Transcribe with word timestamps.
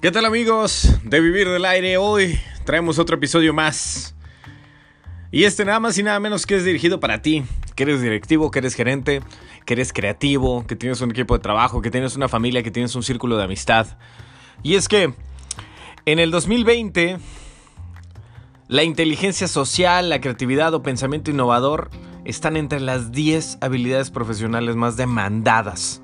¿Qué 0.00 0.12
tal 0.12 0.26
amigos 0.26 0.96
de 1.02 1.20
Vivir 1.20 1.48
del 1.48 1.64
Aire? 1.64 1.96
Hoy 1.96 2.38
traemos 2.64 3.00
otro 3.00 3.16
episodio 3.16 3.52
más. 3.52 4.14
Y 5.32 5.42
este 5.42 5.64
nada 5.64 5.80
más 5.80 5.98
y 5.98 6.04
nada 6.04 6.20
menos 6.20 6.46
que 6.46 6.54
es 6.54 6.64
dirigido 6.64 7.00
para 7.00 7.20
ti, 7.20 7.42
que 7.74 7.82
eres 7.82 8.00
directivo, 8.00 8.52
que 8.52 8.60
eres 8.60 8.74
gerente, 8.74 9.22
que 9.66 9.74
eres 9.74 9.92
creativo, 9.92 10.64
que 10.68 10.76
tienes 10.76 11.00
un 11.00 11.10
equipo 11.10 11.34
de 11.34 11.40
trabajo, 11.42 11.82
que 11.82 11.90
tienes 11.90 12.14
una 12.14 12.28
familia, 12.28 12.62
que 12.62 12.70
tienes 12.70 12.94
un 12.94 13.02
círculo 13.02 13.36
de 13.36 13.42
amistad. 13.42 13.98
Y 14.62 14.76
es 14.76 14.86
que 14.86 15.14
en 16.04 16.20
el 16.20 16.30
2020 16.30 17.18
la 18.68 18.84
inteligencia 18.84 19.48
social, 19.48 20.10
la 20.10 20.20
creatividad 20.20 20.74
o 20.74 20.82
pensamiento 20.84 21.32
innovador 21.32 21.90
están 22.24 22.56
entre 22.56 22.78
las 22.78 23.10
10 23.10 23.58
habilidades 23.62 24.12
profesionales 24.12 24.76
más 24.76 24.96
demandadas 24.96 26.02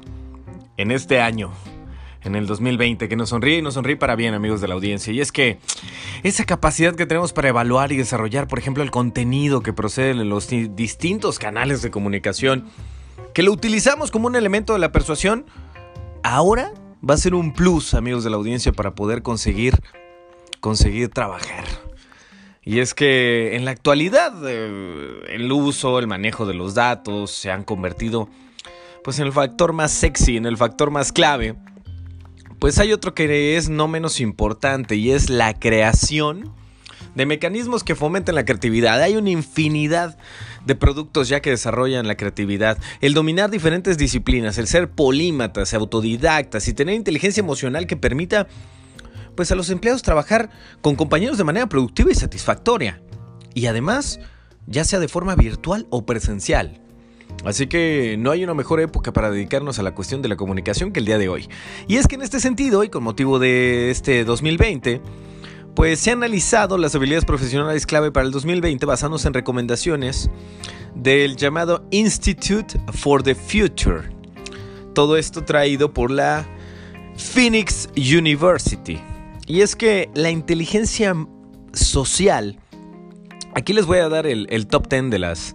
en 0.79 0.91
este 0.91 1.21
año 1.21 1.53
en 2.25 2.35
el 2.35 2.47
2020, 2.47 3.09
que 3.09 3.17
nos 3.17 3.29
sonríe 3.29 3.59
y 3.59 3.63
nos 3.63 3.75
sonríe 3.75 3.97
para 3.97 4.17
bien, 4.17 4.35
amigos 4.35 4.61
de 4.61 4.69
la 4.69 4.75
audiencia. 4.75 5.13
Y 5.13 5.21
es 5.21 5.31
que 5.31 5.59
esa 6.23 6.45
capacidad 6.45 6.95
que 6.95 7.07
tenemos 7.07 7.33
para 7.33 7.51
evaluar 7.51 7.93
y 7.93 7.97
desarrollar, 7.97 8.49
por 8.49 8.59
ejemplo, 8.59 8.83
el 8.83 8.91
contenido 8.91 9.63
que 9.63 9.73
procede 9.73 10.15
de 10.15 10.25
los 10.25 10.49
distintos 10.49 11.39
canales 11.39 11.83
de 11.83 11.91
comunicación, 11.91 12.65
que 13.35 13.43
lo 13.43 13.53
utilizamos 13.53 14.11
como 14.11 14.27
un 14.27 14.37
elemento 14.37 14.73
de 14.73 14.79
la 14.79 14.91
persuasión, 14.91 15.45
ahora 16.23 16.73
va 17.09 17.15
a 17.15 17.19
ser 17.19 17.35
un 17.35 17.53
plus, 17.53 17.95
amigos 17.95 18.25
de 18.25 18.31
la 18.31 18.37
audiencia, 18.37 18.73
para 18.73 18.95
poder 18.95 19.23
conseguir, 19.23 19.75
conseguir 20.61 21.11
trabajar. 21.11 21.65
Y 22.63 22.79
es 22.79 22.95
que 22.95 23.57
en 23.57 23.67
la 23.67 23.73
actualidad 23.73 24.33
eh, 24.47 25.21
el 25.29 25.53
uso, 25.53 25.99
el 25.99 26.07
manejo 26.07 26.47
de 26.47 26.55
los 26.55 26.75
datos 26.75 27.31
se 27.31 27.51
han 27.51 27.63
convertido 27.63 28.31
pues 29.03 29.19
en 29.19 29.27
el 29.27 29.33
factor 29.35 29.75
más 29.75 29.93
sexy, 29.93 30.39
en 30.39 30.47
el 30.47 30.57
factor 30.57 30.91
más 30.91 31.13
clave 31.13 31.57
pues 32.65 32.79
hay 32.79 32.95
otro 32.95 33.13
que 33.13 33.59
es 33.59 33.69
no 33.69 33.89
menos 33.89 34.21
importante 34.21 34.97
y 34.97 35.11
es 35.11 35.29
la 35.29 35.53
creación 35.53 36.51
de 37.15 37.27
mecanismos 37.27 37.85
que 37.85 37.95
fomenten 37.95 38.35
la 38.37 38.47
creatividad. 38.47 39.03
Hay 39.03 39.17
una 39.17 39.29
infinidad 39.29 40.17
de 40.65 40.75
productos 40.75 41.29
ya 41.29 41.41
que 41.41 41.51
desarrollan 41.51 42.09
la 42.09 42.17
creatividad. 42.17 42.79
El 43.03 43.13
dominar 43.13 43.51
diferentes 43.51 43.99
disciplinas, 43.99 44.57
el 44.57 44.67
ser 44.67 44.89
polímatas, 44.91 45.75
autodidactas 45.75 46.67
y 46.67 46.73
tener 46.73 46.95
inteligencia 46.95 47.43
emocional 47.43 47.87
que 47.87 47.99
permita 47.99 48.49
pues 49.37 49.53
a 49.53 49.57
los 49.57 49.69
empleados 49.69 50.01
trabajar 50.01 50.49
con 50.81 50.97
compañeros 50.97 51.37
de 51.37 51.45
manera 51.45 51.69
productiva 51.69 52.13
y 52.13 52.15
satisfactoria. 52.15 53.03
Y 53.53 53.67
además, 53.67 54.21
ya 54.67 54.85
sea 54.85 55.01
de 55.01 55.09
forma 55.09 55.35
virtual 55.35 55.87
o 55.91 56.07
presencial. 56.07 56.81
Así 57.45 57.67
que 57.67 58.17
no 58.19 58.31
hay 58.31 58.43
una 58.43 58.55
mejor 58.55 58.81
época 58.81 59.13
para 59.13 59.31
dedicarnos 59.31 59.79
a 59.79 59.83
la 59.83 59.95
cuestión 59.95 60.23
de 60.23 60.29
la 60.29 60.37
comunicación 60.37 60.93
que 60.93 61.01
el 61.01 61.07
día 61.07 61.19
de 61.19 61.29
hoy. 61.29 61.49
Y 61.87 61.97
es 61.97 62.07
que 62.07 62.15
en 62.15 62.23
este 62.23 62.41
sentido, 62.41 62.85
y 62.85 62.89
con 62.89 63.05
motivo 63.05 63.39
de 63.39 63.91
este 63.91 64.25
2020, 64.25 65.03
pues 65.75 65.99
se 66.01 66.13
han 66.13 66.19
analizado 66.19 66.79
las 66.79 66.95
habilidades 66.95 67.25
profesionales 67.25 67.85
clave 67.85 68.13
para 68.13 68.27
el 68.27 68.33
2020 68.33 68.87
basándose 68.87 69.29
en 69.29 69.35
recomendaciones 69.35 70.31
del 70.95 71.37
llamado 71.37 71.85
Institute 71.91 72.79
for 72.93 73.23
the 73.23 73.35
Future. 73.35 74.09
Todo 74.95 75.17
esto 75.17 75.45
traído 75.45 75.93
por 75.93 76.11
la 76.11 76.47
Phoenix 77.17 77.89
University. 77.97 79.01
Y 79.47 79.61
es 79.61 79.77
que 79.77 80.09
la 80.15 80.31
inteligencia 80.31 81.15
social, 81.73 82.59
aquí 83.55 83.73
les 83.73 83.85
voy 83.85 83.99
a 83.99 84.09
dar 84.09 84.27
el, 84.27 84.47
el 84.51 84.67
top 84.67 84.89
10 84.89 85.11
de 85.11 85.19
las 85.19 85.55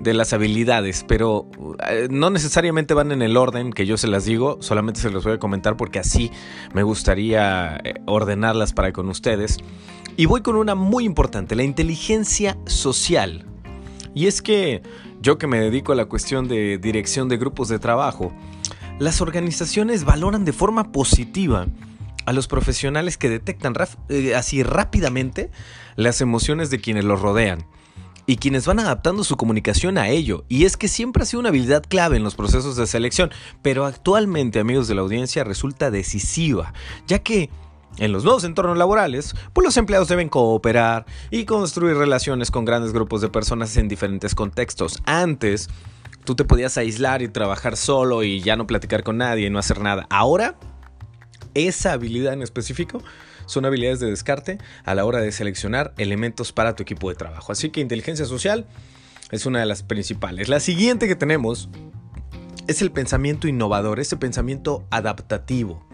de 0.00 0.14
las 0.14 0.32
habilidades, 0.32 1.04
pero 1.06 1.46
eh, 1.88 2.08
no 2.10 2.30
necesariamente 2.30 2.94
van 2.94 3.12
en 3.12 3.22
el 3.22 3.36
orden 3.36 3.72
que 3.72 3.86
yo 3.86 3.96
se 3.98 4.08
las 4.08 4.24
digo, 4.24 4.56
solamente 4.60 5.00
se 5.00 5.10
los 5.10 5.24
voy 5.24 5.34
a 5.34 5.38
comentar 5.38 5.76
porque 5.76 5.98
así 5.98 6.30
me 6.72 6.82
gustaría 6.82 7.76
eh, 7.84 7.94
ordenarlas 8.06 8.72
para 8.72 8.92
con 8.92 9.08
ustedes. 9.08 9.58
Y 10.16 10.26
voy 10.26 10.40
con 10.40 10.56
una 10.56 10.74
muy 10.74 11.04
importante, 11.04 11.54
la 11.54 11.62
inteligencia 11.62 12.58
social. 12.66 13.46
Y 14.14 14.26
es 14.26 14.42
que 14.42 14.82
yo 15.20 15.38
que 15.38 15.46
me 15.46 15.60
dedico 15.60 15.92
a 15.92 15.94
la 15.94 16.06
cuestión 16.06 16.48
de 16.48 16.78
dirección 16.78 17.28
de 17.28 17.36
grupos 17.36 17.68
de 17.68 17.78
trabajo, 17.78 18.32
las 18.98 19.20
organizaciones 19.20 20.04
valoran 20.04 20.44
de 20.44 20.52
forma 20.52 20.92
positiva 20.92 21.66
a 22.26 22.32
los 22.32 22.48
profesionales 22.48 23.18
que 23.18 23.28
detectan 23.28 23.74
eh, 24.08 24.34
así 24.34 24.62
rápidamente 24.62 25.50
las 25.96 26.20
emociones 26.20 26.70
de 26.70 26.80
quienes 26.80 27.04
los 27.04 27.20
rodean 27.20 27.66
y 28.30 28.36
quienes 28.36 28.64
van 28.64 28.78
adaptando 28.78 29.24
su 29.24 29.36
comunicación 29.36 29.98
a 29.98 30.08
ello. 30.08 30.44
Y 30.48 30.64
es 30.64 30.76
que 30.76 30.86
siempre 30.86 31.24
ha 31.24 31.26
sido 31.26 31.40
una 31.40 31.48
habilidad 31.48 31.82
clave 31.82 32.16
en 32.16 32.22
los 32.22 32.36
procesos 32.36 32.76
de 32.76 32.86
selección, 32.86 33.32
pero 33.60 33.86
actualmente, 33.86 34.60
amigos 34.60 34.86
de 34.86 34.94
la 34.94 35.00
audiencia, 35.00 35.42
resulta 35.42 35.90
decisiva, 35.90 36.72
ya 37.08 37.18
que 37.18 37.50
en 37.96 38.12
los 38.12 38.22
nuevos 38.22 38.44
entornos 38.44 38.78
laborales, 38.78 39.34
pues 39.52 39.64
los 39.64 39.76
empleados 39.76 40.06
deben 40.06 40.28
cooperar 40.28 41.06
y 41.32 41.44
construir 41.44 41.96
relaciones 41.96 42.52
con 42.52 42.64
grandes 42.64 42.92
grupos 42.92 43.20
de 43.20 43.30
personas 43.30 43.76
en 43.76 43.88
diferentes 43.88 44.36
contextos. 44.36 45.02
Antes, 45.06 45.68
tú 46.22 46.36
te 46.36 46.44
podías 46.44 46.78
aislar 46.78 47.22
y 47.22 47.28
trabajar 47.28 47.76
solo 47.76 48.22
y 48.22 48.42
ya 48.42 48.54
no 48.54 48.64
platicar 48.64 49.02
con 49.02 49.18
nadie 49.18 49.48
y 49.48 49.50
no 49.50 49.58
hacer 49.58 49.80
nada. 49.80 50.06
Ahora, 50.08 50.54
esa 51.54 51.94
habilidad 51.94 52.34
en 52.34 52.42
específico 52.42 53.02
son 53.50 53.64
habilidades 53.64 54.00
de 54.00 54.08
descarte 54.08 54.58
a 54.84 54.94
la 54.94 55.04
hora 55.04 55.20
de 55.20 55.32
seleccionar 55.32 55.92
elementos 55.98 56.52
para 56.52 56.74
tu 56.74 56.82
equipo 56.82 57.08
de 57.08 57.16
trabajo. 57.16 57.52
Así 57.52 57.70
que 57.70 57.80
inteligencia 57.80 58.24
social 58.24 58.66
es 59.30 59.46
una 59.46 59.60
de 59.60 59.66
las 59.66 59.82
principales. 59.82 60.48
La 60.48 60.60
siguiente 60.60 61.08
que 61.08 61.16
tenemos 61.16 61.68
es 62.66 62.82
el 62.82 62.92
pensamiento 62.92 63.48
innovador, 63.48 64.00
ese 64.00 64.16
pensamiento 64.16 64.86
adaptativo. 64.90 65.84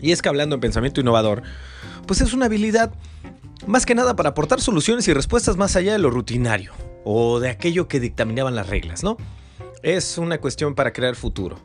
Y 0.00 0.12
es 0.12 0.22
que 0.22 0.28
hablando 0.28 0.54
en 0.54 0.60
pensamiento 0.60 1.00
innovador, 1.00 1.42
pues 2.06 2.20
es 2.20 2.32
una 2.32 2.46
habilidad 2.46 2.92
más 3.66 3.86
que 3.86 3.94
nada 3.94 4.16
para 4.16 4.30
aportar 4.30 4.60
soluciones 4.60 5.08
y 5.08 5.12
respuestas 5.12 5.56
más 5.56 5.76
allá 5.76 5.92
de 5.92 5.98
lo 5.98 6.10
rutinario 6.10 6.72
o 7.04 7.40
de 7.40 7.50
aquello 7.50 7.88
que 7.88 8.00
dictaminaban 8.00 8.54
las 8.54 8.68
reglas, 8.68 9.02
¿no? 9.02 9.16
Es 9.82 10.16
una 10.16 10.38
cuestión 10.38 10.74
para 10.74 10.92
crear 10.92 11.14
futuro. 11.14 11.58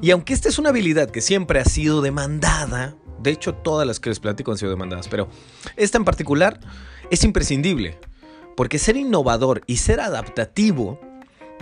Y 0.00 0.10
aunque 0.10 0.32
esta 0.32 0.48
es 0.48 0.58
una 0.58 0.70
habilidad 0.70 1.10
que 1.10 1.20
siempre 1.20 1.60
ha 1.60 1.64
sido 1.64 2.00
demandada 2.00 2.96
de 3.26 3.32
hecho, 3.32 3.54
todas 3.54 3.86
las 3.88 3.98
que 3.98 4.08
les 4.08 4.20
platico 4.20 4.52
han 4.52 4.56
sido 4.56 4.70
demandadas, 4.70 5.08
pero 5.08 5.28
esta 5.74 5.98
en 5.98 6.04
particular 6.04 6.60
es 7.10 7.24
imprescindible, 7.24 7.98
porque 8.56 8.78
ser 8.78 8.96
innovador 8.96 9.62
y 9.66 9.78
ser 9.78 9.98
adaptativo, 9.98 11.00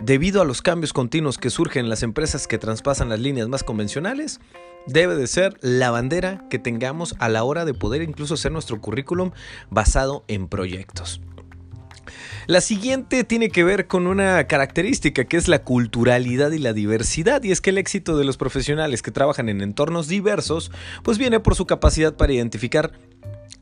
debido 0.03 0.43
a 0.43 0.45
los 0.45 0.61
cambios 0.61 0.93
continuos 0.93 1.39
que 1.39 1.49
surgen 1.49 1.87
en 1.87 1.89
las 1.89 2.03
empresas 2.03 2.47
que 2.47 2.59
traspasan 2.59 3.09
las 3.09 3.19
líneas 3.19 3.49
más 3.49 3.65
convencionales, 3.65 4.41
debe 4.87 5.17
de 5.17 5.27
ser 5.27 5.57
la 5.63 5.91
bandera 5.91 6.47
que 6.51 6.59
tengamos 6.59 7.15
a 7.19 7.31
la 7.31 7.45
hora 7.45 7.65
de 7.65 7.73
poder 7.73 8.03
incluso 8.03 8.35
hacer 8.35 8.53
nuestro 8.53 8.83
currículum 8.83 9.31
basado 9.71 10.23
en 10.29 10.49
proyectos. 10.49 11.23
La 12.47 12.61
siguiente 12.61 13.25
tiene 13.25 13.49
que 13.49 13.65
ver 13.65 13.87
con 13.87 14.07
una 14.07 14.47
característica 14.47 15.25
que 15.25 15.37
es 15.37 15.49
la 15.49 15.63
culturalidad 15.63 16.51
y 16.53 16.59
la 16.59 16.73
diversidad, 16.73 17.43
y 17.43 17.53
es 17.53 17.61
que 17.61 17.71
el 17.71 17.79
éxito 17.79 18.17
de 18.17 18.25
los 18.25 18.37
profesionales 18.37 19.03
que 19.03 19.11
trabajan 19.11 19.49
en 19.49 19.61
entornos 19.61 20.09
diversos, 20.09 20.71
pues 21.03 21.19
viene 21.19 21.41
por 21.41 21.55
su 21.55 21.67
capacidad 21.67 22.17
para 22.17 22.33
identificar 22.33 22.93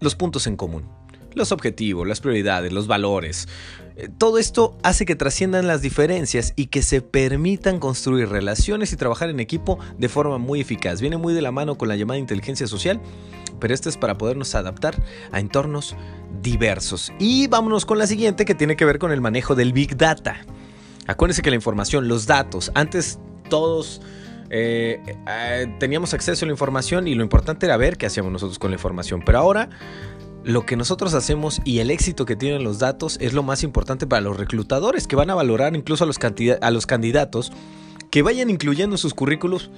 los 0.00 0.16
puntos 0.16 0.46
en 0.46 0.56
común, 0.56 0.88
los 1.34 1.52
objetivos, 1.52 2.06
las 2.06 2.20
prioridades, 2.20 2.72
los 2.72 2.86
valores. 2.86 3.48
Eh, 3.96 4.08
todo 4.18 4.38
esto 4.38 4.76
hace 4.82 5.04
que 5.04 5.14
trasciendan 5.14 5.66
las 5.66 5.82
diferencias 5.82 6.52
y 6.56 6.66
que 6.66 6.82
se 6.82 7.02
permitan 7.02 7.78
construir 7.78 8.28
relaciones 8.28 8.92
y 8.92 8.96
trabajar 8.96 9.30
en 9.30 9.40
equipo 9.40 9.78
de 9.98 10.08
forma 10.08 10.38
muy 10.38 10.60
eficaz. 10.60 11.00
Viene 11.00 11.18
muy 11.18 11.34
de 11.34 11.42
la 11.42 11.52
mano 11.52 11.76
con 11.76 11.88
la 11.88 11.96
llamada 11.96 12.18
inteligencia 12.18 12.66
social, 12.66 13.00
pero 13.60 13.74
esto 13.74 13.88
es 13.88 13.96
para 13.96 14.18
podernos 14.18 14.54
adaptar 14.54 15.00
a 15.30 15.40
entornos 15.40 15.94
diversos. 16.42 17.12
Y 17.18 17.46
vámonos 17.46 17.86
con 17.86 17.98
la 17.98 18.06
siguiente 18.06 18.44
que 18.44 18.54
tiene 18.54 18.76
que 18.76 18.84
ver 18.84 18.98
con 18.98 19.12
el 19.12 19.20
manejo 19.20 19.54
del 19.54 19.72
Big 19.72 19.96
Data. 19.96 20.36
Acuérdense 21.06 21.42
que 21.42 21.50
la 21.50 21.56
información, 21.56 22.08
los 22.08 22.26
datos, 22.26 22.70
antes 22.74 23.18
todos 23.48 24.00
eh, 24.50 25.00
eh, 25.28 25.76
teníamos 25.78 26.14
acceso 26.14 26.44
a 26.44 26.46
la 26.46 26.52
información 26.52 27.08
y 27.08 27.14
lo 27.14 27.22
importante 27.22 27.66
era 27.66 27.76
ver 27.76 27.96
qué 27.96 28.06
hacíamos 28.06 28.32
nosotros 28.32 28.58
con 28.58 28.70
la 28.70 28.76
información. 28.76 29.22
Pero 29.24 29.38
ahora 29.38 29.70
lo 30.44 30.66
que 30.66 30.76
nosotros 30.76 31.14
hacemos 31.14 31.60
y 31.64 31.78
el 31.78 31.90
éxito 31.90 32.24
que 32.24 32.36
tienen 32.36 32.64
los 32.64 32.78
datos 32.78 33.16
es 33.20 33.32
lo 33.32 33.42
más 33.42 33.62
importante 33.62 34.06
para 34.06 34.20
los 34.20 34.36
reclutadores 34.36 35.06
que 35.06 35.16
van 35.16 35.30
a 35.30 35.34
valorar 35.34 35.76
incluso 35.76 36.04
a 36.04 36.06
los, 36.06 36.18
candidatos 36.86 37.52
que 38.10 38.22
vayan 38.22 38.50
incluyendo 38.50 38.94
en 38.94 38.98
sus 38.98 39.14
currículos 39.14 39.70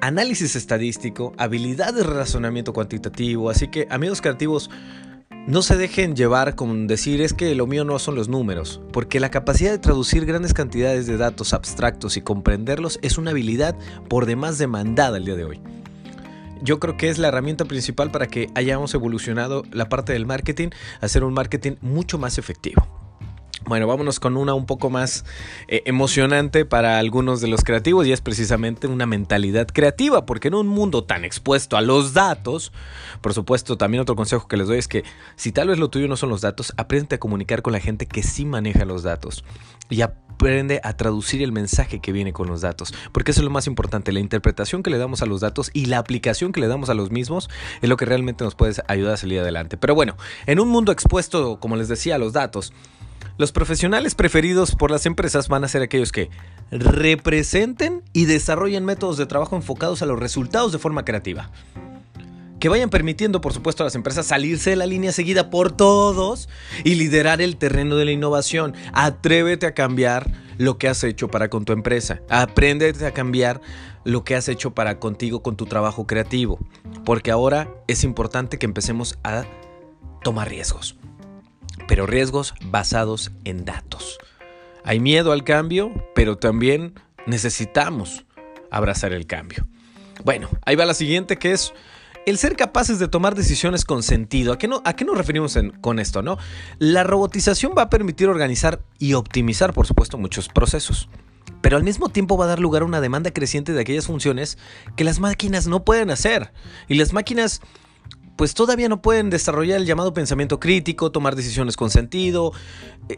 análisis 0.00 0.56
estadístico, 0.56 1.32
habilidades 1.38 1.94
de 1.94 2.02
razonamiento 2.04 2.72
cuantitativo. 2.72 3.48
Así 3.48 3.68
que 3.68 3.86
amigos 3.90 4.20
creativos, 4.20 4.70
no 5.46 5.60
se 5.60 5.76
dejen 5.76 6.16
llevar 6.16 6.54
con 6.54 6.86
decir 6.86 7.20
es 7.20 7.34
que 7.34 7.54
lo 7.54 7.66
mío 7.66 7.84
no 7.84 7.98
son 7.98 8.14
los 8.14 8.28
números, 8.28 8.80
porque 8.92 9.20
la 9.20 9.30
capacidad 9.30 9.72
de 9.72 9.78
traducir 9.78 10.24
grandes 10.24 10.54
cantidades 10.54 11.06
de 11.06 11.18
datos 11.18 11.52
abstractos 11.52 12.16
y 12.16 12.22
comprenderlos 12.22 12.98
es 13.02 13.18
una 13.18 13.32
habilidad 13.32 13.76
por 14.08 14.24
demás 14.24 14.56
demandada 14.56 15.18
el 15.18 15.26
día 15.26 15.36
de 15.36 15.44
hoy. 15.44 15.60
Yo 16.62 16.80
creo 16.80 16.96
que 16.96 17.10
es 17.10 17.18
la 17.18 17.28
herramienta 17.28 17.66
principal 17.66 18.10
para 18.10 18.26
que 18.26 18.48
hayamos 18.54 18.94
evolucionado 18.94 19.64
la 19.70 19.90
parte 19.90 20.14
del 20.14 20.24
marketing 20.24 20.70
a 21.02 21.08
ser 21.08 21.24
un 21.24 21.34
marketing 21.34 21.72
mucho 21.82 22.16
más 22.16 22.38
efectivo. 22.38 23.03
Bueno, 23.66 23.86
vámonos 23.86 24.20
con 24.20 24.36
una 24.36 24.52
un 24.52 24.66
poco 24.66 24.90
más 24.90 25.24
eh, 25.68 25.82
emocionante 25.86 26.66
para 26.66 26.98
algunos 26.98 27.40
de 27.40 27.48
los 27.48 27.62
creativos 27.62 28.06
y 28.06 28.12
es 28.12 28.20
precisamente 28.20 28.86
una 28.86 29.06
mentalidad 29.06 29.66
creativa, 29.68 30.26
porque 30.26 30.48
en 30.48 30.54
un 30.54 30.66
mundo 30.66 31.04
tan 31.04 31.24
expuesto 31.24 31.78
a 31.78 31.80
los 31.80 32.12
datos, 32.12 32.72
por 33.22 33.32
supuesto, 33.32 33.78
también 33.78 34.02
otro 34.02 34.16
consejo 34.16 34.48
que 34.48 34.58
les 34.58 34.68
doy 34.68 34.78
es 34.78 34.88
que 34.88 35.02
si 35.36 35.50
tal 35.50 35.68
vez 35.68 35.78
lo 35.78 35.88
tuyo 35.88 36.08
no 36.08 36.16
son 36.16 36.28
los 36.28 36.42
datos, 36.42 36.74
aprende 36.76 37.16
a 37.16 37.18
comunicar 37.18 37.62
con 37.62 37.72
la 37.72 37.80
gente 37.80 38.06
que 38.06 38.22
sí 38.22 38.44
maneja 38.44 38.84
los 38.84 39.02
datos 39.02 39.44
y 39.88 40.02
aprende 40.02 40.80
a 40.84 40.94
traducir 40.94 41.42
el 41.42 41.52
mensaje 41.52 42.00
que 42.00 42.12
viene 42.12 42.34
con 42.34 42.48
los 42.48 42.60
datos, 42.60 42.92
porque 43.12 43.30
eso 43.30 43.40
es 43.40 43.44
lo 43.44 43.50
más 43.50 43.66
importante, 43.66 44.12
la 44.12 44.20
interpretación 44.20 44.82
que 44.82 44.90
le 44.90 44.98
damos 44.98 45.22
a 45.22 45.26
los 45.26 45.40
datos 45.40 45.70
y 45.72 45.86
la 45.86 45.98
aplicación 45.98 46.52
que 46.52 46.60
le 46.60 46.68
damos 46.68 46.90
a 46.90 46.94
los 46.94 47.10
mismos 47.10 47.48
es 47.80 47.88
lo 47.88 47.96
que 47.96 48.04
realmente 48.04 48.44
nos 48.44 48.54
puede 48.54 48.74
ayudar 48.88 49.14
a 49.14 49.16
salir 49.16 49.40
adelante. 49.40 49.78
Pero 49.78 49.94
bueno, 49.94 50.16
en 50.44 50.60
un 50.60 50.68
mundo 50.68 50.92
expuesto, 50.92 51.60
como 51.60 51.76
les 51.76 51.88
decía, 51.88 52.16
a 52.16 52.18
los 52.18 52.34
datos, 52.34 52.74
los 53.36 53.50
profesionales 53.50 54.14
preferidos 54.14 54.76
por 54.76 54.90
las 54.90 55.06
empresas 55.06 55.48
van 55.48 55.64
a 55.64 55.68
ser 55.68 55.82
aquellos 55.82 56.12
que 56.12 56.30
representen 56.70 58.02
y 58.12 58.26
desarrollen 58.26 58.84
métodos 58.84 59.16
de 59.16 59.26
trabajo 59.26 59.56
enfocados 59.56 60.02
a 60.02 60.06
los 60.06 60.18
resultados 60.18 60.72
de 60.72 60.78
forma 60.78 61.04
creativa. 61.04 61.50
Que 62.60 62.68
vayan 62.68 62.90
permitiendo, 62.90 63.40
por 63.40 63.52
supuesto, 63.52 63.82
a 63.82 63.86
las 63.86 63.96
empresas 63.96 64.26
salirse 64.26 64.70
de 64.70 64.76
la 64.76 64.86
línea 64.86 65.12
seguida 65.12 65.50
por 65.50 65.72
todos 65.72 66.48
y 66.84 66.94
liderar 66.94 67.42
el 67.42 67.56
terreno 67.56 67.96
de 67.96 68.04
la 68.04 68.12
innovación. 68.12 68.74
Atrévete 68.92 69.66
a 69.66 69.74
cambiar 69.74 70.30
lo 70.56 70.78
que 70.78 70.88
has 70.88 71.02
hecho 71.04 71.28
para 71.28 71.50
con 71.50 71.64
tu 71.64 71.72
empresa. 71.72 72.22
Apréndete 72.30 73.04
a 73.04 73.12
cambiar 73.12 73.60
lo 74.04 74.24
que 74.24 74.36
has 74.36 74.48
hecho 74.48 74.72
para 74.74 74.98
contigo 74.98 75.42
con 75.42 75.56
tu 75.56 75.66
trabajo 75.66 76.06
creativo. 76.06 76.58
Porque 77.04 77.30
ahora 77.30 77.68
es 77.86 78.04
importante 78.04 78.58
que 78.58 78.66
empecemos 78.66 79.18
a 79.24 79.44
tomar 80.22 80.48
riesgos 80.48 80.96
pero 81.88 82.06
riesgos 82.06 82.54
basados 82.64 83.32
en 83.44 83.64
datos. 83.64 84.18
Hay 84.84 85.00
miedo 85.00 85.32
al 85.32 85.44
cambio, 85.44 85.92
pero 86.14 86.36
también 86.36 86.94
necesitamos 87.26 88.24
abrazar 88.70 89.12
el 89.12 89.26
cambio. 89.26 89.66
Bueno, 90.24 90.48
ahí 90.64 90.76
va 90.76 90.84
la 90.84 90.94
siguiente 90.94 91.38
que 91.38 91.52
es 91.52 91.72
el 92.26 92.38
ser 92.38 92.56
capaces 92.56 92.98
de 92.98 93.08
tomar 93.08 93.34
decisiones 93.34 93.84
con 93.84 94.02
sentido. 94.02 94.52
¿A 94.52 94.58
qué, 94.58 94.68
no, 94.68 94.82
nos 94.82 95.18
referimos 95.18 95.58
con 95.80 95.98
esto? 95.98 96.22
No? 96.22 96.38
La 96.78 97.04
robotización 97.04 97.74
va 97.76 97.82
a 97.82 97.90
permitir 97.90 98.28
organizar 98.28 98.80
y 98.98 99.14
optimizar, 99.14 99.72
por 99.72 99.86
supuesto, 99.86 100.18
muchos 100.18 100.48
procesos. 100.48 101.08
Pero 101.60 101.76
al 101.76 101.82
mismo 101.82 102.08
tiempo 102.08 102.36
va 102.36 102.44
a 102.44 102.48
dar 102.48 102.60
lugar 102.60 102.82
a 102.82 102.86
una 102.86 103.00
demanda 103.00 103.30
creciente 103.30 103.72
de 103.72 103.80
aquellas 103.80 104.06
funciones 104.06 104.58
que 104.96 105.04
las 105.04 105.18
máquinas 105.18 105.66
no 105.66 105.84
pueden 105.84 106.10
hacer. 106.10 106.52
Y 106.88 106.94
las 106.94 107.12
máquinas 107.12 107.60
pues 108.36 108.54
todavía 108.54 108.88
no 108.88 109.00
pueden 109.00 109.30
desarrollar 109.30 109.78
el 109.78 109.86
llamado 109.86 110.12
pensamiento 110.12 110.58
crítico, 110.58 111.12
tomar 111.12 111.36
decisiones 111.36 111.76
con 111.76 111.90
sentido. 111.90 112.52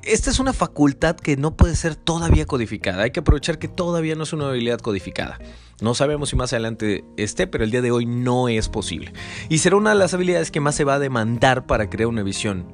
Esta 0.03 0.31
es 0.31 0.39
una 0.39 0.53
facultad 0.53 1.17
que 1.17 1.37
no 1.37 1.57
puede 1.57 1.75
ser 1.77 1.97
todavía 1.97 2.47
codificada. 2.47 3.05
Hay 3.05 3.11
que 3.11 3.21
aprovechar 3.21 3.59
que 3.59 3.69
todavía 3.69 4.15
no 4.15 4.25
es 4.25 4.33
una 4.33 4.49
habilidad 4.49 4.81
codificada. 4.81 5.39
No 5.81 5.95
sabemos 5.95 6.31
si 6.31 6.37
más 6.37 6.53
adelante 6.53 7.05
esté, 7.17 7.47
pero 7.47 7.65
el 7.65 7.71
día 7.71 7.83
de 7.83 7.91
hoy 7.91 8.07
no 8.07 8.49
es 8.49 8.69
posible. 8.69 9.13
Y 9.49 9.59
será 9.59 9.77
una 9.77 9.91
de 9.91 9.97
las 9.97 10.15
habilidades 10.15 10.51
que 10.51 10.61
más 10.61 10.75
se 10.75 10.85
va 10.85 10.95
a 10.95 10.99
demandar 10.99 11.67
para 11.67 11.89
crear 11.91 12.09
una 12.09 12.23
visión 12.23 12.67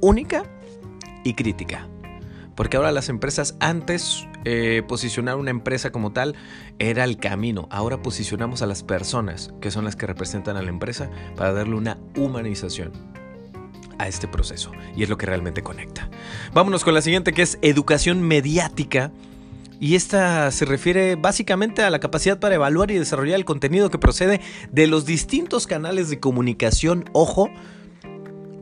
única 0.00 0.44
y 1.24 1.34
crítica. 1.34 1.88
Porque 2.56 2.78
ahora 2.78 2.90
las 2.90 3.08
empresas, 3.10 3.54
antes 3.60 4.26
eh, 4.44 4.82
posicionar 4.88 5.36
una 5.36 5.50
empresa 5.50 5.92
como 5.92 6.12
tal 6.12 6.34
era 6.78 7.04
el 7.04 7.18
camino. 7.18 7.68
Ahora 7.70 8.02
posicionamos 8.02 8.62
a 8.62 8.66
las 8.66 8.82
personas, 8.82 9.52
que 9.60 9.70
son 9.70 9.84
las 9.84 9.94
que 9.94 10.06
representan 10.06 10.56
a 10.56 10.62
la 10.62 10.70
empresa, 10.70 11.10
para 11.36 11.52
darle 11.52 11.76
una 11.76 11.98
humanización 12.16 12.92
a 13.98 14.08
este 14.08 14.26
proceso. 14.26 14.72
Y 14.96 15.02
es 15.02 15.08
lo 15.08 15.18
que 15.18 15.26
realmente 15.26 15.62
conecta. 15.62 16.08
Vámonos 16.54 16.82
con 16.82 16.94
la 16.94 17.02
siguiente, 17.02 17.32
que 17.32 17.42
es 17.42 17.58
educación 17.60 18.22
mediática. 18.22 19.12
Y 19.78 19.94
esta 19.94 20.50
se 20.50 20.64
refiere 20.64 21.16
básicamente 21.16 21.82
a 21.82 21.90
la 21.90 21.98
capacidad 21.98 22.38
para 22.38 22.54
evaluar 22.54 22.90
y 22.90 22.98
desarrollar 22.98 23.36
el 23.36 23.44
contenido 23.44 23.90
que 23.90 23.98
procede 23.98 24.40
de 24.72 24.86
los 24.86 25.04
distintos 25.04 25.66
canales 25.66 26.08
de 26.08 26.18
comunicación, 26.18 27.04
ojo, 27.12 27.50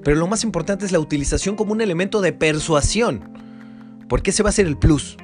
pero 0.03 0.17
lo 0.17 0.27
más 0.27 0.43
importante 0.43 0.85
es 0.85 0.91
la 0.91 0.99
utilización 0.99 1.55
como 1.55 1.73
un 1.73 1.81
elemento 1.81 2.21
de 2.21 2.33
persuasión 2.33 3.44
porque 4.09 4.31
ese 4.31 4.43
va 4.43 4.51
a 4.51 4.53
ser 4.53 4.67
el 4.67 4.77
plus 4.77 5.17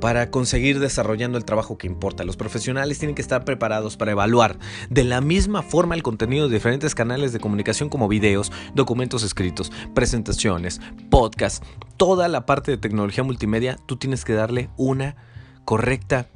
para 0.00 0.30
conseguir 0.30 0.80
desarrollando 0.80 1.38
el 1.38 1.44
trabajo 1.44 1.78
que 1.78 1.86
importa. 1.86 2.24
Los 2.24 2.36
profesionales 2.36 2.98
tienen 2.98 3.14
que 3.14 3.22
estar 3.22 3.44
preparados 3.44 3.96
para 3.96 4.12
evaluar 4.12 4.58
de 4.88 5.04
la 5.04 5.20
misma 5.20 5.62
forma 5.62 5.94
el 5.94 6.02
contenido 6.02 6.48
de 6.48 6.54
diferentes 6.54 6.94
canales 6.94 7.32
de 7.32 7.40
comunicación 7.40 7.88
como 7.88 8.08
videos, 8.08 8.50
documentos 8.74 9.22
escritos, 9.22 9.70
presentaciones, 9.94 10.80
podcasts, 11.10 11.64
toda 11.96 12.28
la 12.28 12.46
parte 12.46 12.70
de 12.70 12.78
tecnología 12.78 13.22
multimedia, 13.22 13.78
tú 13.86 13.96
tienes 13.96 14.24
que 14.24 14.32
darle 14.32 14.70
una 14.76 15.16
correcta 15.64 16.26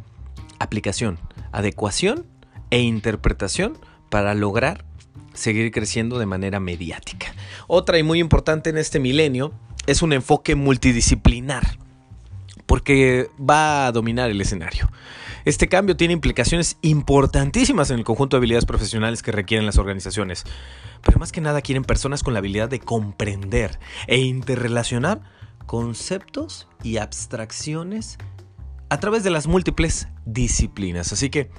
aplicación, 0.59 1.19
adecuación 1.53 2.27
e 2.71 2.81
interpretación 2.81 3.79
para 4.11 4.35
lograr 4.35 4.85
seguir 5.33 5.73
creciendo 5.73 6.19
de 6.19 6.27
manera 6.27 6.61
mediática. 6.61 7.35
Otra 7.67 7.99
y 7.99 8.03
muy 8.03 8.21
importante 8.21 8.71
en 8.71 8.79
este 8.79 9.01
milenio 9.01 9.53
es 9.87 10.03
un 10.03 10.13
enfoque 10.13 10.55
multidisciplinar, 10.55 11.79
porque 12.67 13.29
va 13.39 13.87
a 13.87 13.93
dominar 13.93 14.31
el 14.31 14.41
escenario. 14.41 14.91
Este 15.45 15.69
cambio 15.69 15.97
tiene 15.97 16.15
implicaciones 16.15 16.79
importantísimas 16.81 17.91
en 17.91 17.99
el 17.99 18.05
conjunto 18.05 18.37
de 18.37 18.39
habilidades 18.39 18.65
profesionales 18.65 19.23
que 19.23 19.33
requieren 19.33 19.67
las 19.67 19.77
organizaciones, 19.77 20.45
pero 21.03 21.19
más 21.19 21.33
que 21.33 21.43
nada 21.43 21.61
quieren 21.61 21.85
personas 21.85 22.23
con 22.23 22.33
la 22.33 22.39
habilidad 22.39 22.69
de 22.69 22.81
comprender 22.81 23.79
e 24.07 24.19
interrelacionar 24.19 25.21
conceptos 25.67 26.67
y 26.83 26.97
abstracciones 26.97 28.17
a 28.89 29.01
través 29.01 29.23
de 29.25 29.31
las 29.31 29.47
múltiples 29.47 30.09
disciplinas. 30.25 31.13
Así 31.13 31.29
que 31.29 31.51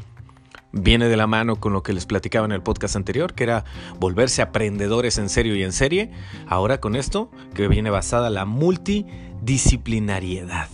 viene 0.76 1.08
de 1.08 1.18
la 1.18 1.26
mano 1.26 1.56
con 1.56 1.74
lo 1.74 1.82
que 1.82 1.94
les 1.94 2.06
platicaba 2.06 2.46
en 2.46 2.52
el 2.52 2.62
podcast 2.62 2.96
anterior, 2.96 3.34
que 3.34 3.46
era 3.46 3.66
volverse 4.00 4.44
aprendedores 4.44 5.18
en 5.18 5.30
serio 5.30 5.56
y 5.56 5.64
en 5.64 5.72
serie. 5.72 6.12
Ahora 6.48 6.80
con 6.80 6.96
esto, 6.96 7.32
que 7.56 7.68
viene 7.68 7.90
basada 7.90 8.30
la 8.30 8.46
multidisciplinariedad. 8.46 10.68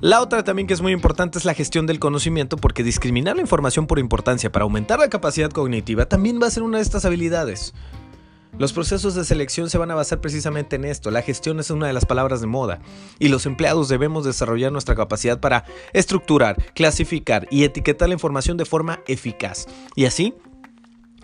La 0.00 0.20
otra 0.20 0.42
también 0.42 0.66
que 0.66 0.74
es 0.74 0.82
muy 0.82 0.92
importante 0.92 1.38
es 1.38 1.44
la 1.44 1.54
gestión 1.54 1.86
del 1.86 2.00
conocimiento, 2.00 2.56
porque 2.56 2.82
discriminar 2.82 3.36
la 3.36 3.42
información 3.42 3.86
por 3.86 3.98
importancia 3.98 4.50
para 4.50 4.64
aumentar 4.64 4.98
la 4.98 5.08
capacidad 5.08 5.50
cognitiva 5.50 6.06
también 6.06 6.40
va 6.42 6.48
a 6.48 6.50
ser 6.50 6.62
una 6.62 6.78
de 6.78 6.82
estas 6.82 7.04
habilidades. 7.04 7.74
Los 8.56 8.72
procesos 8.72 9.16
de 9.16 9.24
selección 9.24 9.68
se 9.68 9.78
van 9.78 9.90
a 9.90 9.96
basar 9.96 10.20
precisamente 10.20 10.76
en 10.76 10.84
esto. 10.84 11.10
La 11.10 11.22
gestión 11.22 11.58
es 11.58 11.70
una 11.70 11.88
de 11.88 11.92
las 11.92 12.06
palabras 12.06 12.40
de 12.40 12.46
moda 12.46 12.78
y 13.18 13.28
los 13.28 13.46
empleados 13.46 13.88
debemos 13.88 14.24
desarrollar 14.24 14.70
nuestra 14.70 14.94
capacidad 14.94 15.40
para 15.40 15.64
estructurar, 15.92 16.56
clasificar 16.72 17.48
y 17.50 17.64
etiquetar 17.64 18.08
la 18.08 18.14
información 18.14 18.56
de 18.56 18.64
forma 18.64 19.00
eficaz. 19.08 19.66
Y 19.96 20.04
así 20.04 20.34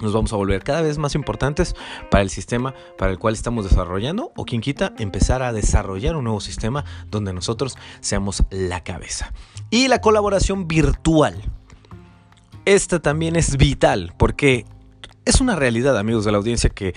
nos 0.01 0.13
vamos 0.13 0.33
a 0.33 0.37
volver 0.37 0.65
cada 0.65 0.83
vez 0.83 0.99
más 0.99 1.15
importantes 1.15 1.77
para 2.11 2.23
el 2.23 2.31
sistema 2.31 2.75
para 2.99 3.13
el 3.13 3.19
cual 3.19 3.35
estamos 3.35 3.65
desarrollando 3.65 4.33
o 4.35 4.45
quien 4.45 4.61
quita 4.61 4.95
empezar 4.99 5.43
a 5.43 5.53
desarrollar 5.53 6.17
un 6.17 6.25
nuevo 6.25 6.41
sistema 6.41 6.85
donde 7.11 7.33
nosotros 7.33 7.77
seamos 8.01 8.43
la 8.51 8.83
cabeza. 8.83 9.33
Y 9.71 9.87
la 9.87 10.01
colaboración 10.01 10.67
virtual. 10.67 11.41
Esta 12.65 13.01
también 13.01 13.37
es 13.37 13.57
vital 13.57 14.15
porque 14.19 14.67
es 15.31 15.41
una 15.41 15.57
realidad, 15.57 15.97
amigos 15.97 16.25
de 16.25 16.33
la 16.33 16.39
audiencia, 16.39 16.71
que 16.71 16.95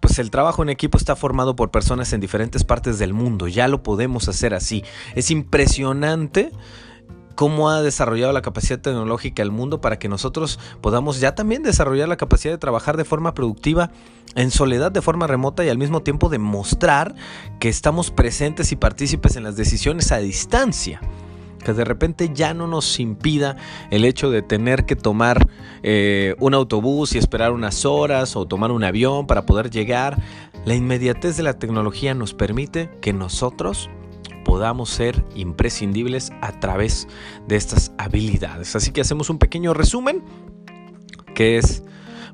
pues 0.00 0.18
el 0.18 0.30
trabajo 0.30 0.62
en 0.62 0.68
equipo 0.68 0.98
está 0.98 1.16
formado 1.16 1.56
por 1.56 1.70
personas 1.70 2.12
en 2.12 2.20
diferentes 2.20 2.64
partes 2.64 2.98
del 2.98 3.14
mundo. 3.14 3.48
Ya 3.48 3.68
lo 3.68 3.82
podemos 3.82 4.28
hacer 4.28 4.54
así. 4.54 4.84
Es 5.14 5.30
impresionante 5.30 6.52
cómo 7.34 7.70
ha 7.70 7.82
desarrollado 7.82 8.32
la 8.32 8.42
capacidad 8.42 8.80
tecnológica 8.80 9.42
el 9.42 9.50
mundo 9.50 9.80
para 9.80 9.98
que 9.98 10.08
nosotros 10.08 10.58
podamos 10.80 11.20
ya 11.20 11.34
también 11.34 11.62
desarrollar 11.62 12.08
la 12.08 12.16
capacidad 12.16 12.52
de 12.54 12.58
trabajar 12.58 12.96
de 12.96 13.04
forma 13.04 13.34
productiva 13.34 13.90
en 14.34 14.50
soledad, 14.50 14.90
de 14.90 15.02
forma 15.02 15.26
remota 15.26 15.64
y 15.64 15.68
al 15.68 15.78
mismo 15.78 16.02
tiempo 16.02 16.30
demostrar 16.30 17.14
que 17.60 17.68
estamos 17.68 18.10
presentes 18.10 18.72
y 18.72 18.76
partícipes 18.76 19.36
en 19.36 19.44
las 19.44 19.56
decisiones 19.56 20.12
a 20.12 20.18
distancia 20.18 21.00
que 21.66 21.72
de 21.72 21.84
repente 21.84 22.30
ya 22.32 22.54
no 22.54 22.68
nos 22.68 23.00
impida 23.00 23.56
el 23.90 24.04
hecho 24.04 24.30
de 24.30 24.40
tener 24.40 24.86
que 24.86 24.94
tomar 24.94 25.48
eh, 25.82 26.36
un 26.38 26.54
autobús 26.54 27.16
y 27.16 27.18
esperar 27.18 27.50
unas 27.50 27.84
horas 27.84 28.36
o 28.36 28.46
tomar 28.46 28.70
un 28.70 28.84
avión 28.84 29.26
para 29.26 29.46
poder 29.46 29.68
llegar. 29.68 30.22
La 30.64 30.76
inmediatez 30.76 31.36
de 31.36 31.42
la 31.42 31.58
tecnología 31.58 32.14
nos 32.14 32.34
permite 32.34 32.88
que 33.00 33.12
nosotros 33.12 33.90
podamos 34.44 34.90
ser 34.90 35.24
imprescindibles 35.34 36.30
a 36.40 36.52
través 36.60 37.08
de 37.48 37.56
estas 37.56 37.90
habilidades. 37.98 38.76
Así 38.76 38.92
que 38.92 39.00
hacemos 39.00 39.28
un 39.28 39.38
pequeño 39.38 39.74
resumen 39.74 40.22
que 41.34 41.58
es 41.58 41.82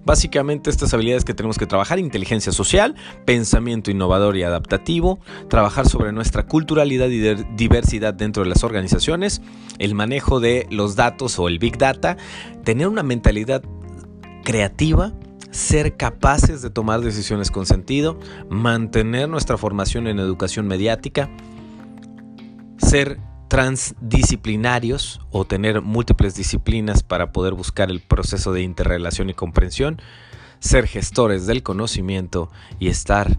Básicamente 0.05 0.71
estas 0.71 0.93
habilidades 0.95 1.25
que 1.25 1.35
tenemos 1.35 1.59
que 1.59 1.67
trabajar, 1.67 1.99
inteligencia 1.99 2.53
social, 2.53 2.97
pensamiento 3.25 3.91
innovador 3.91 4.37
y 4.37 4.43
adaptativo, 4.43 5.21
trabajar 5.49 5.89
sobre 5.89 6.13
nuestra 6.13 6.47
culturalidad 6.47 7.09
y 7.09 7.21
diversidad 7.57 8.13
dentro 8.13 8.43
de 8.43 8.49
las 8.49 8.65
organizaciones, 8.65 9.43
el 9.79 9.95
manejo 9.95 10.41
de 10.41 10.67
los 10.71 10.97
datos 10.97 11.39
o 11.39 11.49
el 11.49 11.59
big 11.59 11.79
data, 11.79 12.17
tener 12.65 12.89
una 12.89 13.03
mentalidad 13.03 13.63
creativa, 14.45 15.13
ser 15.53 15.97
capaces 15.97 16.63
de 16.63 16.71
tomar 16.71 17.01
decisiones 17.01 17.51
con 17.51 17.67
sentido, 17.67 18.19
mantener 18.49 19.29
nuestra 19.29 19.57
formación 19.57 20.09
en 20.09 20.19
educación 20.19 20.67
mediática, 20.67 21.31
ser 22.79 23.19
transdisciplinarios 23.53 25.21
o 25.31 25.45
tener 25.45 25.83
múltiples 25.83 26.35
disciplinas 26.35 27.03
para 27.03 27.33
poder 27.33 27.53
buscar 27.53 27.91
el 27.91 28.01
proceso 28.01 28.55
de 28.55 28.63
interrelación 28.63 29.29
y 29.29 29.35
comprensión, 29.35 30.01
ser 30.59 30.87
gestores 30.87 31.47
del 31.47 31.63
conocimiento 31.63 32.51
y 32.81 32.89
estar 32.89 33.37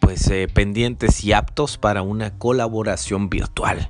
pues 0.00 0.28
eh, 0.28 0.48
pendientes 0.52 1.24
y 1.24 1.32
aptos 1.32 1.78
para 1.78 2.02
una 2.02 2.36
colaboración 2.36 3.30
virtual. 3.30 3.88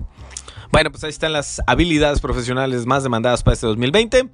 Bueno, 0.71 0.93
pues 0.93 1.03
ahí 1.03 1.11
están 1.11 1.33
las 1.33 1.61
habilidades 1.67 2.21
profesionales 2.21 2.87
más 2.87 3.03
demandadas 3.03 3.43
para 3.43 3.55
este 3.55 3.67
2020. 3.67 4.31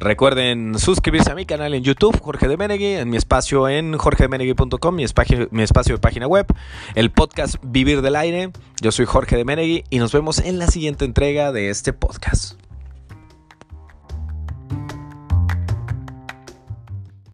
Recuerden 0.00 0.78
suscribirse 0.78 1.32
a 1.32 1.34
mi 1.34 1.44
canal 1.44 1.74
en 1.74 1.82
YouTube, 1.82 2.20
Jorge 2.20 2.46
de 2.46 2.56
Menegui, 2.56 2.86
en 2.86 3.10
mi 3.10 3.16
espacio 3.16 3.68
en 3.68 3.98
jorgedemenegui.com, 3.98 4.94
mi 4.94 5.02
espacio, 5.02 5.48
mi 5.50 5.62
espacio 5.62 5.96
de 5.96 6.00
página 6.00 6.28
web, 6.28 6.46
el 6.94 7.10
podcast 7.10 7.56
Vivir 7.62 8.00
del 8.00 8.14
Aire. 8.14 8.52
Yo 8.80 8.92
soy 8.92 9.06
Jorge 9.06 9.36
de 9.36 9.44
Menegui 9.44 9.82
y 9.90 9.98
nos 9.98 10.12
vemos 10.12 10.38
en 10.38 10.60
la 10.60 10.68
siguiente 10.68 11.04
entrega 11.04 11.50
de 11.50 11.70
este 11.70 11.92
podcast. 11.92 12.67